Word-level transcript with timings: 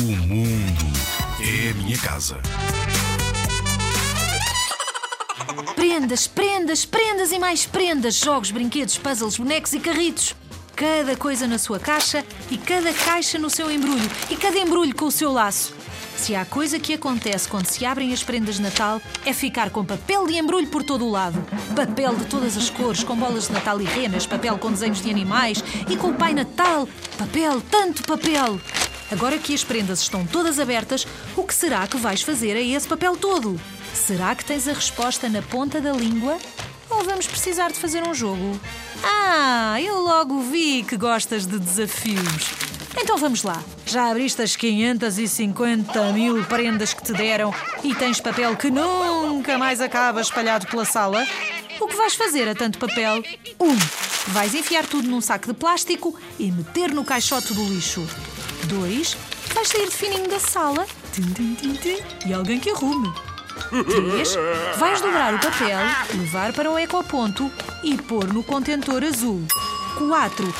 mundo 0.00 0.86
é 1.40 1.70
a 1.70 1.74
minha 1.74 1.98
casa. 1.98 2.40
Prendas, 5.74 6.28
prendas, 6.28 6.84
prendas 6.84 7.32
e 7.32 7.38
mais 7.40 7.66
prendas. 7.66 8.14
Jogos, 8.14 8.52
brinquedos, 8.52 8.96
puzzles, 8.96 9.36
bonecos 9.36 9.72
e 9.72 9.80
carritos. 9.80 10.36
Cada 10.76 11.16
coisa 11.16 11.48
na 11.48 11.58
sua 11.58 11.80
caixa 11.80 12.24
e 12.48 12.56
cada 12.56 12.92
caixa 12.92 13.40
no 13.40 13.50
seu 13.50 13.68
embrulho. 13.68 14.08
E 14.30 14.36
cada 14.36 14.56
embrulho 14.56 14.94
com 14.94 15.06
o 15.06 15.10
seu 15.10 15.32
laço. 15.32 15.74
Se 16.16 16.32
há 16.36 16.44
coisa 16.44 16.78
que 16.78 16.94
acontece 16.94 17.48
quando 17.48 17.66
se 17.66 17.84
abrem 17.84 18.12
as 18.12 18.22
prendas 18.22 18.54
de 18.54 18.62
Natal 18.62 19.02
é 19.26 19.32
ficar 19.32 19.70
com 19.70 19.84
papel 19.84 20.28
de 20.28 20.36
embrulho 20.36 20.68
por 20.68 20.84
todo 20.84 21.04
o 21.06 21.10
lado. 21.10 21.44
Papel 21.74 22.14
de 22.14 22.24
todas 22.26 22.56
as 22.56 22.70
cores, 22.70 23.02
com 23.02 23.16
bolas 23.16 23.48
de 23.48 23.52
Natal 23.52 23.80
e 23.80 23.84
renas, 23.84 24.28
papel 24.28 24.58
com 24.58 24.70
desenhos 24.70 25.02
de 25.02 25.10
animais 25.10 25.62
e 25.90 25.96
com 25.96 26.10
o 26.10 26.14
Pai 26.14 26.34
Natal. 26.34 26.88
Papel, 27.18 27.60
tanto 27.62 28.04
papel! 28.04 28.60
Agora 29.10 29.38
que 29.38 29.54
as 29.54 29.64
prendas 29.64 30.00
estão 30.00 30.26
todas 30.26 30.58
abertas, 30.58 31.06
o 31.36 31.42
que 31.42 31.54
será 31.54 31.86
que 31.86 31.96
vais 31.96 32.22
fazer 32.22 32.56
a 32.56 32.60
esse 32.60 32.86
papel 32.86 33.16
todo? 33.16 33.58
Será 33.94 34.34
que 34.34 34.44
tens 34.44 34.68
a 34.68 34.72
resposta 34.72 35.28
na 35.28 35.40
ponta 35.40 35.80
da 35.80 35.92
língua? 35.92 36.38
Ou 36.90 37.02
vamos 37.04 37.26
precisar 37.26 37.70
de 37.70 37.78
fazer 37.78 38.06
um 38.06 38.14
jogo? 38.14 38.58
Ah, 39.02 39.80
eu 39.80 40.00
logo 40.00 40.40
vi 40.42 40.82
que 40.82 40.96
gostas 40.96 41.46
de 41.46 41.58
desafios. 41.58 42.50
Então 43.00 43.16
vamos 43.16 43.42
lá. 43.42 43.62
Já 43.86 44.10
abriste 44.10 44.42
as 44.42 44.56
550 44.56 46.12
mil 46.12 46.44
prendas 46.44 46.92
que 46.92 47.02
te 47.02 47.12
deram 47.12 47.54
e 47.82 47.94
tens 47.94 48.20
papel 48.20 48.56
que 48.56 48.70
nunca 48.70 49.56
mais 49.56 49.80
acaba 49.80 50.20
espalhado 50.20 50.66
pela 50.66 50.84
sala? 50.84 51.26
O 51.80 51.86
que 51.86 51.96
vais 51.96 52.14
fazer 52.14 52.48
a 52.48 52.54
tanto 52.54 52.78
papel? 52.78 53.22
Um, 53.60 53.76
vais 54.28 54.54
enfiar 54.54 54.84
tudo 54.86 55.08
num 55.08 55.20
saco 55.20 55.46
de 55.46 55.54
plástico 55.54 56.18
e 56.38 56.50
meter 56.50 56.92
no 56.92 57.04
caixote 57.04 57.54
do 57.54 57.64
lixo. 57.64 58.06
Dois, 58.68 59.16
vais 59.54 59.66
sair 59.66 59.88
de 59.88 59.94
fininho 59.96 60.28
da 60.28 60.38
sala 60.38 60.86
e 62.26 62.32
alguém 62.34 62.60
que 62.60 62.70
arrume. 62.70 63.10
3. 63.70 64.36
Vais 64.76 65.00
dobrar 65.00 65.34
o 65.34 65.38
papel, 65.38 65.78
levar 66.14 66.52
para 66.52 66.70
o 66.70 66.78
ecoponto 66.78 67.50
e 67.82 67.96
pôr 67.96 68.32
no 68.32 68.44
contentor 68.44 69.02
azul. 69.04 69.42
4. 69.96 70.54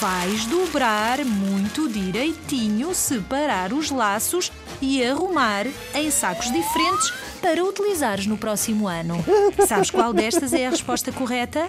Vais 0.00 0.46
dobrar 0.46 1.24
muito 1.24 1.88
direitinho, 1.88 2.94
separar 2.94 3.72
os 3.72 3.90
laços 3.90 4.52
e 4.80 5.04
arrumar 5.04 5.66
em 5.94 6.10
sacos 6.10 6.52
diferentes 6.52 7.12
para 7.42 7.64
utilizares 7.64 8.26
no 8.26 8.38
próximo 8.38 8.86
ano. 8.86 9.24
Sabes 9.66 9.90
qual 9.90 10.12
destas 10.12 10.52
é 10.52 10.66
a 10.68 10.70
resposta 10.70 11.10
correta? 11.10 11.68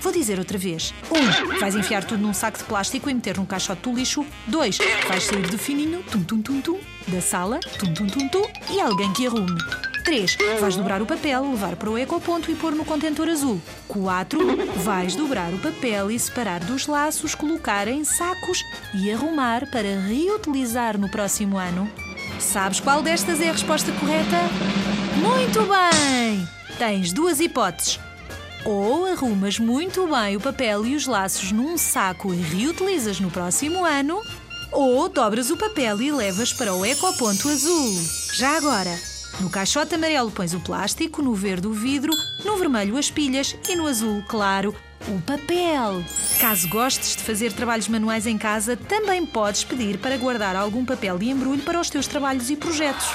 Vou 0.00 0.12
dizer 0.12 0.38
outra 0.38 0.56
vez. 0.56 0.94
1. 1.10 1.14
Um, 1.14 1.58
vais 1.60 1.74
enfiar 1.74 2.04
tudo 2.04 2.22
num 2.22 2.32
saco 2.32 2.58
de 2.58 2.64
plástico 2.64 3.10
e 3.10 3.14
meter 3.14 3.36
num 3.36 3.44
caixote 3.44 3.82
do 3.82 3.94
lixo. 3.94 4.24
2. 4.46 4.78
Vais 5.08 5.24
sair 5.24 5.46
de 5.46 5.58
fininho, 5.58 6.02
tum 6.04 6.22
tum 6.22 6.40
tum 6.40 6.60
tum, 6.60 6.78
da 7.08 7.20
sala, 7.20 7.60
tum 7.78 7.92
tum 7.92 8.06
tum 8.06 8.28
tum, 8.28 8.42
e 8.70 8.80
alguém 8.80 9.12
que 9.12 9.26
arrume. 9.26 9.58
3. 10.04 10.36
Vais 10.58 10.76
dobrar 10.76 11.02
o 11.02 11.06
papel, 11.06 11.50
levar 11.50 11.76
para 11.76 11.90
o 11.90 11.98
ecoponto 11.98 12.50
e 12.50 12.54
pôr 12.54 12.72
no 12.72 12.84
contentor 12.84 13.28
azul. 13.28 13.60
4. 13.88 14.40
Vais 14.76 15.14
dobrar 15.14 15.52
o 15.52 15.58
papel 15.58 16.10
e 16.10 16.18
separar 16.18 16.60
dos 16.60 16.86
laços, 16.86 17.34
colocar 17.34 17.86
em 17.86 18.02
sacos 18.02 18.64
e 18.94 19.12
arrumar 19.12 19.70
para 19.70 20.00
reutilizar 20.00 20.98
no 20.98 21.10
próximo 21.10 21.58
ano. 21.58 21.90
Sabes 22.38 22.80
qual 22.80 23.02
destas 23.02 23.40
é 23.40 23.50
a 23.50 23.52
resposta 23.52 23.92
correta? 23.92 24.38
Muito 25.16 25.60
bem! 25.60 26.48
Tens 26.78 27.12
duas 27.12 27.38
hipóteses. 27.38 28.00
Ou 28.64 29.06
arrumas 29.06 29.58
muito 29.58 30.06
bem 30.06 30.36
o 30.36 30.40
papel 30.40 30.84
e 30.86 30.94
os 30.94 31.06
laços 31.06 31.50
num 31.50 31.78
saco 31.78 32.34
e 32.34 32.36
reutilizas 32.36 33.18
no 33.18 33.30
próximo 33.30 33.84
ano, 33.84 34.22
ou 34.70 35.08
dobras 35.08 35.50
o 35.50 35.56
papel 35.56 36.00
e 36.02 36.12
levas 36.12 36.52
para 36.52 36.74
o 36.74 36.84
ecoponto 36.84 37.48
azul. 37.48 37.98
Já 38.34 38.56
agora, 38.56 38.94
no 39.40 39.48
caixote 39.48 39.94
amarelo 39.94 40.30
pões 40.30 40.52
o 40.52 40.60
plástico, 40.60 41.22
no 41.22 41.34
verde 41.34 41.66
o 41.66 41.72
vidro, 41.72 42.12
no 42.44 42.58
vermelho 42.58 42.98
as 42.98 43.10
pilhas 43.10 43.56
e 43.68 43.74
no 43.74 43.86
azul, 43.86 44.22
claro, 44.28 44.74
o 45.08 45.20
papel. 45.22 46.04
Caso 46.38 46.68
gostes 46.68 47.16
de 47.16 47.22
fazer 47.22 47.52
trabalhos 47.52 47.88
manuais 47.88 48.26
em 48.26 48.36
casa, 48.36 48.76
também 48.76 49.24
podes 49.24 49.64
pedir 49.64 49.98
para 49.98 50.18
guardar 50.18 50.54
algum 50.54 50.84
papel 50.84 51.18
de 51.18 51.30
embrulho 51.30 51.62
para 51.62 51.80
os 51.80 51.88
teus 51.88 52.06
trabalhos 52.06 52.50
e 52.50 52.56
projetos. 52.56 53.08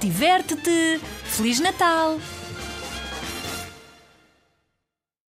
Diverte-te! 0.00 1.00
Feliz 1.24 1.60
Natal! 1.60 2.18